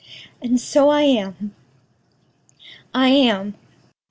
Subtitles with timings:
[0.41, 1.53] And so I am!
[2.91, 3.53] I am!